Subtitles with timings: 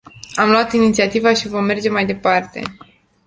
[0.35, 2.61] Am luat inițiativa și vom merge mai departe.